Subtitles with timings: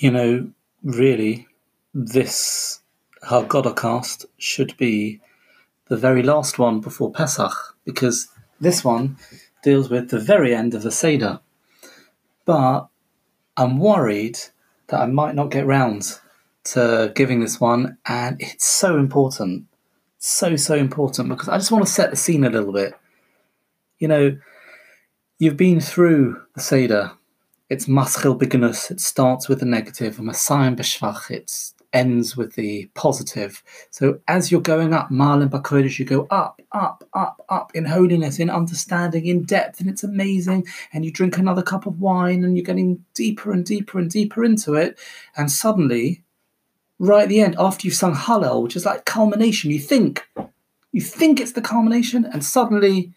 [0.00, 0.48] You know,
[0.84, 1.48] really,
[1.92, 2.80] this
[3.24, 5.20] Haggadah cast should be
[5.88, 8.28] the very last one before Pesach, because
[8.60, 9.16] this one
[9.64, 11.40] deals with the very end of the Seder.
[12.44, 12.86] But
[13.56, 14.38] I'm worried
[14.86, 16.20] that I might not get round
[16.66, 19.64] to giving this one, and it's so important.
[20.20, 22.94] So, so important because I just want to set the scene a little bit.
[23.98, 24.38] You know,
[25.40, 27.17] you've been through the Seder.
[27.70, 28.90] It's maschil beginnus.
[28.90, 30.16] It starts with the negative.
[30.16, 31.30] masayim b'shvach.
[31.30, 31.52] It
[31.92, 33.62] ends with the positive.
[33.90, 38.38] So as you're going up, Ma'alin Bakodesh, you go up, up, up, up in holiness,
[38.38, 40.66] in understanding, in depth, and it's amazing.
[40.94, 44.44] And you drink another cup of wine, and you're getting deeper and deeper and deeper
[44.44, 44.98] into it.
[45.36, 46.24] And suddenly,
[46.98, 50.26] right at the end, after you've sung Hallel, which is like culmination, you think,
[50.92, 53.12] you think it's the culmination, and suddenly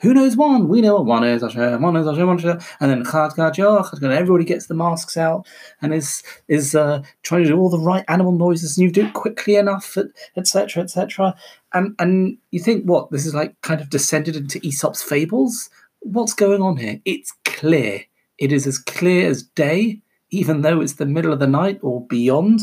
[0.00, 0.68] who knows one?
[0.68, 1.42] We know what one is.
[1.42, 2.44] Hashem, one is Hashem, one is
[2.80, 5.46] And then Chad Gad everybody gets the masks out
[5.80, 9.06] and is is uh, trying to do all the right animal noises, and you do
[9.06, 9.96] it quickly enough,
[10.36, 11.34] etc., etc.
[11.72, 15.70] And and you think, what this is like, kind of descended into Aesop's fables.
[16.00, 17.00] What's going on here?
[17.04, 18.02] It's clear.
[18.38, 22.06] It is as clear as day, even though it's the middle of the night or
[22.06, 22.60] beyond.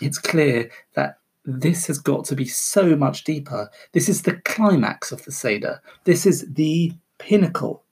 [0.00, 3.70] It's clear that this has got to be so much deeper.
[3.92, 5.80] This is the climax of the Seder.
[6.04, 7.82] This is the pinnacle.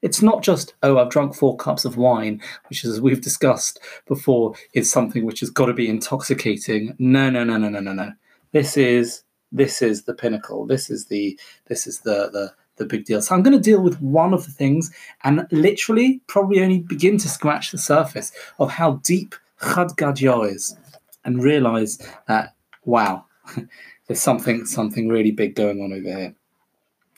[0.00, 4.54] It's not just, oh, I've drunk four cups of wine, which, as we've discussed before,
[4.72, 6.94] is something which has got to be intoxicating.
[6.98, 8.12] No, no, no, no, no, no, no.
[8.52, 10.66] This is this is the pinnacle.
[10.66, 13.20] This is the this is the the the big deal.
[13.20, 14.92] So I'm going to deal with one of the things
[15.24, 20.76] and literally probably only begin to scratch the surface of how deep Chad Gadya is
[21.24, 22.54] and realize that
[22.88, 23.26] wow,
[24.06, 26.34] there's something something really big going on over here.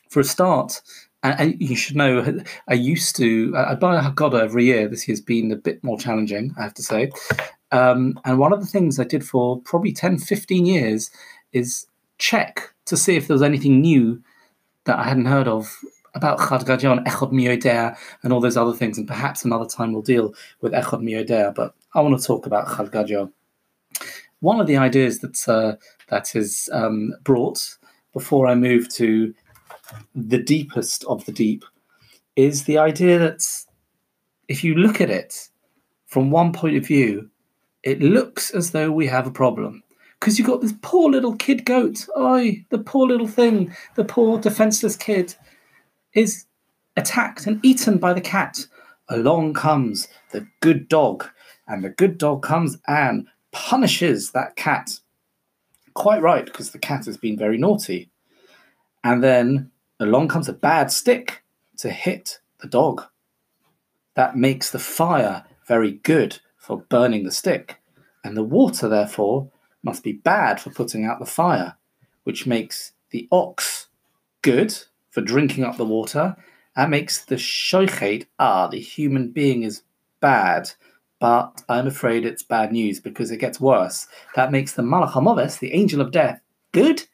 [0.08, 0.82] For a start,
[1.22, 4.88] and, you should know, I used to I buy a Haggadah every year.
[4.88, 7.10] This year's been a bit more challenging, I have to say.
[7.72, 11.10] Um, and one of the things I did for probably 10, 15 years
[11.52, 11.86] is
[12.18, 14.20] check to see if there was anything new
[14.84, 15.78] that I hadn't heard of
[16.14, 18.98] about Chad Gadyon, Echod Miyodea, and all those other things.
[18.98, 22.66] And perhaps another time we'll deal with Echod Miyodea, but I want to talk about
[22.76, 22.90] Chad
[24.40, 25.76] one of the ideas that uh,
[26.08, 27.76] that is um, brought
[28.12, 29.34] before I move to
[30.14, 31.64] the deepest of the deep
[32.36, 33.46] is the idea that
[34.48, 35.48] if you look at it
[36.06, 37.30] from one point of view,
[37.82, 39.82] it looks as though we have a problem.
[40.18, 42.06] Because you've got this poor little kid goat.
[42.18, 45.34] Oi, the poor little thing, the poor defenseless kid
[46.14, 46.44] is
[46.96, 48.66] attacked and eaten by the cat.
[49.08, 51.26] Along comes the good dog,
[51.66, 55.00] and the good dog comes and punishes that cat.
[55.94, 58.10] Quite right, because the cat has been very naughty.
[59.02, 61.42] And then along comes a bad stick
[61.78, 63.04] to hit the dog.
[64.14, 67.80] That makes the fire very good for burning the stick.
[68.22, 69.50] And the water, therefore,
[69.82, 71.76] must be bad for putting out the fire,
[72.24, 73.86] which makes the ox
[74.42, 74.76] good
[75.10, 76.36] for drinking up the water.
[76.76, 79.82] That makes the shoichet, ah, the human being is
[80.20, 80.70] bad
[81.20, 84.08] but I'm afraid it's bad news because it gets worse.
[84.34, 86.40] That makes the Malach the angel of death,
[86.72, 87.04] good,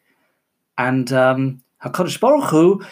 [0.79, 2.83] and um, Hakadosh Baruch Hu.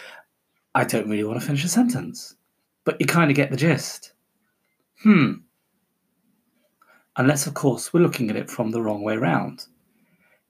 [0.75, 2.35] I don't really want to finish a sentence,
[2.83, 4.11] but you kind of get the gist.
[5.03, 5.33] Hmm.
[7.15, 9.67] Unless, of course, we're looking at it from the wrong way round.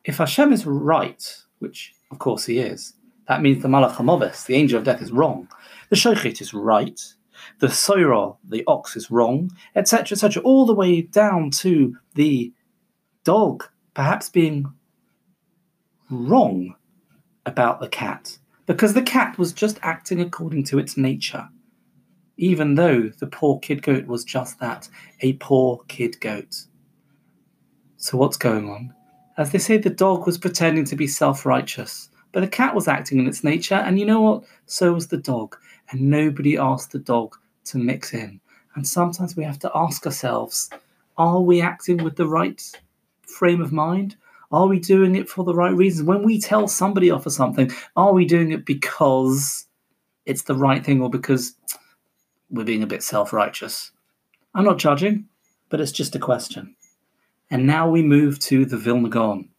[0.03, 1.23] If Hashem is right,
[1.59, 2.93] which of course he is,
[3.27, 5.47] that means the Malach the angel of death, is wrong.
[5.89, 6.99] The Shochet is right,
[7.59, 12.53] the Soira, the ox, is wrong, etc., etc., all the way down to the
[13.23, 14.71] dog perhaps being
[16.09, 16.75] wrong
[17.45, 21.49] about the cat because the cat was just acting according to its nature,
[22.37, 24.89] even though the poor kid goat was just that
[25.21, 26.65] a poor kid goat.
[27.97, 28.93] So, what's going on?
[29.37, 32.89] As they say, the dog was pretending to be self righteous, but the cat was
[32.89, 34.43] acting in its nature, and you know what?
[34.65, 35.55] So was the dog
[35.89, 38.41] and nobody asked the dog to mix in.
[38.75, 40.69] And sometimes we have to ask ourselves
[41.17, 42.61] are we acting with the right
[43.25, 44.17] frame of mind?
[44.51, 46.09] Are we doing it for the right reasons?
[46.09, 49.65] When we tell somebody off for something, are we doing it because
[50.25, 51.55] it's the right thing or because
[52.49, 53.91] we're being a bit self righteous?
[54.53, 55.29] I'm not judging,
[55.69, 56.75] but it's just a question.
[57.49, 59.51] And now we move to the Vilna Gaon.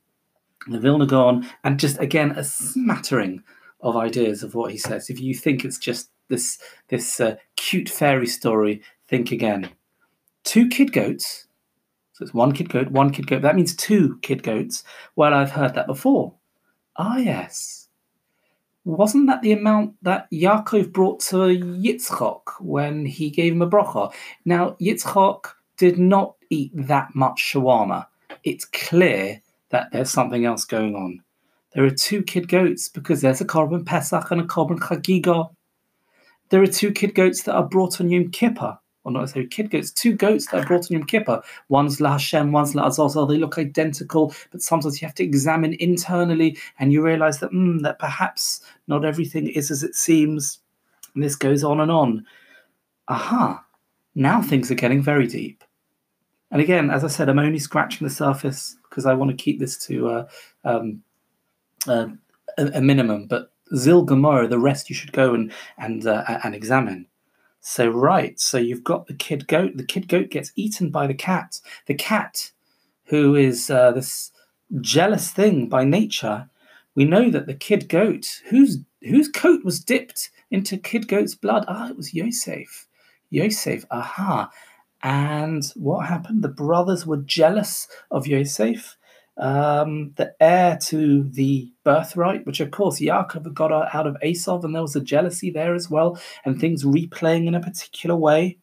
[0.68, 3.42] The Vilna Gaon, and just again, a smattering
[3.80, 5.10] of ideas of what he says.
[5.10, 6.58] If you think it's just this
[6.88, 9.70] this uh, cute fairy story, think again.
[10.44, 11.46] Two kid goats.
[12.12, 13.42] So it's one kid goat, one kid goat.
[13.42, 14.84] That means two kid goats.
[15.16, 16.34] Well, I've heard that before.
[16.96, 17.88] Ah, yes.
[18.84, 24.12] Wasn't that the amount that Yaakov brought to Yitzchok when he gave him a bracha?
[24.44, 25.46] Now, Yitzchok
[25.76, 28.06] did not eat that much shawarma,
[28.44, 31.22] it's clear that there's something else going on.
[31.72, 35.50] There are two kid goats because there's a Korban Pesach and a Korban Chagiga.
[36.48, 38.78] There are two kid goats that are brought on Yom Kippur.
[39.04, 41.42] Or not necessarily kid goats, two goats that are brought on Yom Kippur.
[41.68, 43.26] One's La Hashem, one's La Azazel.
[43.26, 47.82] They look identical, but sometimes you have to examine internally and you realize that, mm,
[47.82, 50.60] that perhaps not everything is as it seems.
[51.14, 52.26] And this goes on and on.
[53.08, 53.64] Aha,
[54.14, 55.62] now things are getting very deep.
[56.50, 59.60] And again, as I said, I'm only scratching the surface because I want to keep
[59.60, 60.28] this to uh,
[60.64, 61.02] um,
[61.86, 62.08] uh,
[62.56, 63.26] a, a, minimum.
[63.26, 67.06] But Zil Gomorrah, the rest you should go and and uh, and examine.
[67.60, 69.76] So right, so you've got the kid goat.
[69.76, 71.60] The kid goat gets eaten by the cat.
[71.86, 72.52] The cat,
[73.04, 74.32] who is uh, this
[74.80, 76.48] jealous thing by nature,
[76.94, 81.66] we know that the kid goat, whose whose coat was dipped into kid goat's blood,
[81.68, 82.86] ah, it was Yosef.
[83.28, 84.50] Yosef, aha.
[85.02, 86.42] And what happened?
[86.42, 88.96] The brothers were jealous of Yosef
[89.38, 94.74] um, the heir to the birthright, which of course Yaakov got out of Esau, and
[94.74, 98.58] there was a jealousy there as well, and things replaying in a particular way.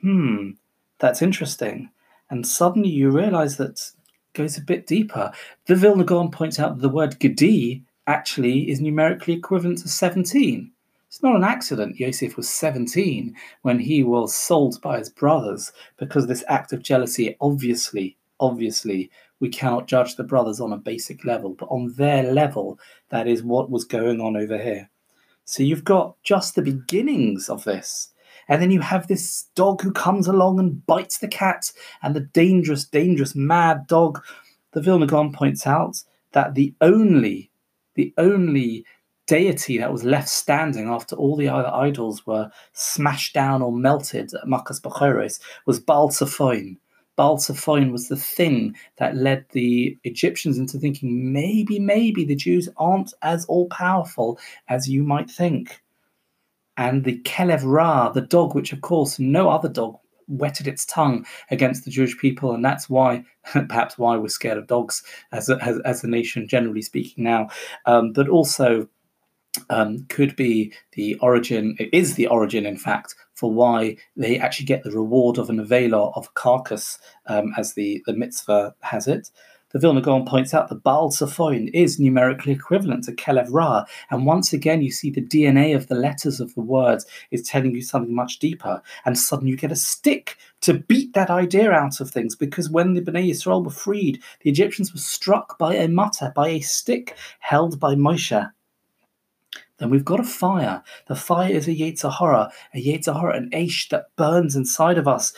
[0.00, 0.52] Hmm,
[0.98, 1.90] that's interesting.
[2.30, 3.92] And suddenly you realize that
[4.32, 5.32] goes a bit deeper.
[5.66, 10.70] The Vilna Gaon points out that the word Gedi actually is numerically equivalent to 17.
[11.14, 16.26] It's not an accident Yosef was 17 when he was sold by his brothers because
[16.26, 21.50] this act of jealousy obviously, obviously we cannot judge the brothers on a basic level,
[21.50, 22.80] but on their level,
[23.10, 24.90] that is what was going on over here.
[25.44, 28.12] So you've got just the beginnings of this.
[28.48, 31.70] And then you have this dog who comes along and bites the cat,
[32.02, 34.20] and the dangerous, dangerous, mad dog.
[34.72, 36.02] The Vilna Gaon points out
[36.32, 37.52] that the only,
[37.94, 38.84] the only
[39.26, 44.32] deity that was left standing after all the other idols were smashed down or melted
[44.34, 46.76] at Makas Bachoros was Baal Tzephon,
[47.16, 52.68] Baal Tzephon was the thing that led the Egyptians into thinking maybe, maybe the Jews
[52.76, 54.38] aren't as all powerful
[54.68, 55.82] as you might think.
[56.76, 59.96] And the Kelev Ra, the dog, which of course no other dog
[60.26, 63.24] wetted its tongue against the Jewish people, and that's why,
[63.68, 67.48] perhaps, why we're scared of dogs as a, as, as a nation, generally speaking, now.
[67.86, 68.88] Um, but also
[69.70, 74.66] um, could be the origin, it is the origin, in fact, for why they actually
[74.66, 79.30] get the reward of an avela of carcass, um, as the, the mitzvah has it.
[79.74, 84.24] The Vilna Gaon points out that Baal Tzephon is numerically equivalent to Kelev Ra, and
[84.24, 87.82] once again you see the DNA of the letters of the words is telling you
[87.82, 92.08] something much deeper, and suddenly you get a stick to beat that idea out of
[92.08, 96.32] things, because when the Bnei Yisrael were freed, the Egyptians were struck by a matter,
[96.36, 98.48] by a stick held by Moshe
[99.78, 100.82] then we've got a fire.
[101.06, 105.08] The fire is a Yetzer Hara, a Yetzer Hara, an Aish that burns inside of
[105.08, 105.32] us.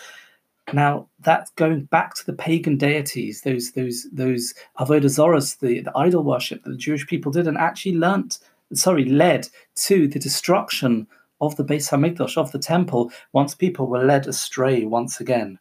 [0.73, 5.97] Now that's going back to the pagan deities, those those those avodah zoras, the, the
[5.97, 8.38] idol worship that the Jewish people did, and actually learnt,
[8.73, 11.06] sorry, led to the destruction
[11.41, 13.12] of the Beis Hamikdash of the temple.
[13.32, 15.59] Once people were led astray once again,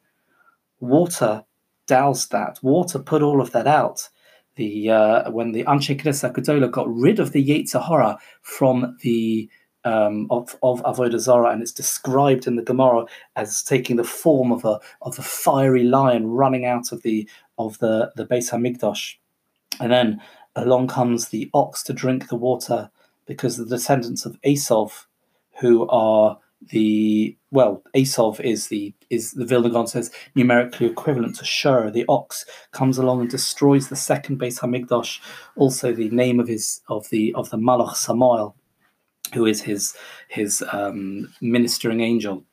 [0.80, 1.44] water
[1.86, 2.58] doused that.
[2.64, 4.10] Water put all of that out
[4.56, 9.50] the uh, when the Anshe Knesset Gedola got rid of the Yetzer Hara from the
[9.84, 13.06] um, of of Avodah Zarah, and it's described in the Gemara
[13.36, 17.78] as taking the form of a of a fiery lion running out of the of
[17.80, 19.16] the the Beis Hamikdash,
[19.80, 20.22] and then
[20.56, 22.90] along comes the ox to drink the water
[23.26, 24.90] because the descendants of Esau,
[25.60, 31.46] who are the well, Esau is the is the Vilna Gaon says numerically equivalent to
[31.46, 31.92] Shur.
[31.92, 35.20] The ox comes along and destroys the second Beis Hamikdash,
[35.56, 38.56] Also, the name of his of the of the Malach Samael,
[39.34, 39.96] who is his
[40.28, 42.44] his um, ministering angel.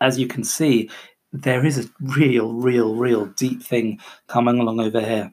[0.00, 0.88] As you can see,
[1.32, 5.32] there is a real, real, real deep thing coming along over here.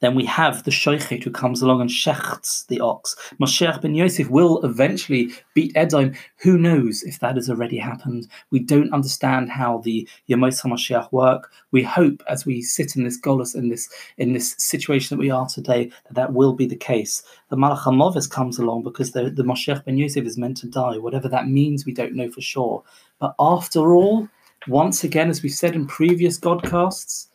[0.00, 3.14] Then we have the Shochet who comes along and shechts the ox.
[3.40, 6.14] Moshiach ben Yosef will eventually beat Edom.
[6.38, 8.26] Who knows if that has already happened?
[8.50, 11.52] We don't understand how the Yemos HaMashiach work.
[11.70, 15.30] We hope as we sit in this golus, in this in this situation that we
[15.30, 17.22] are today, that that will be the case.
[17.50, 20.98] The Malach HaMovis comes along because the, the Moshiach ben Yosef is meant to die.
[20.98, 22.82] Whatever that means, we don't know for sure.
[23.18, 24.28] But after all,
[24.66, 27.26] once again, as we've said in previous Godcasts,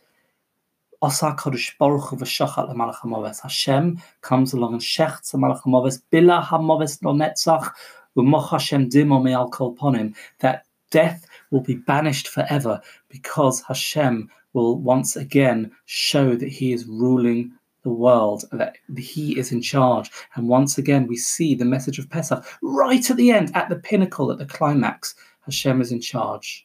[1.01, 3.41] Osa Kodesh Baruch Hu v'shachat l'malach hamoves.
[3.41, 6.01] Hashem comes along and shechts l'malach hamoves.
[6.11, 7.71] Bila hamoves lo netzach
[8.17, 10.15] u'moch Hashem dimo me'al kol ponim.
[10.39, 16.85] That death will be banished forever because Hashem will once again show that He is
[16.85, 17.51] ruling
[17.83, 20.09] the world, that He is in charge.
[20.35, 23.75] And once again, we see the message of Pesach right at the end, at the
[23.75, 25.15] pinnacle, at the climax.
[25.41, 26.64] Hashem is in charge.